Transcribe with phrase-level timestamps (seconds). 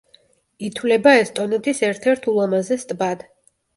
[0.69, 3.27] ითვლება ესტონეთის ერთ-ერთ ულამაზეს ტბად.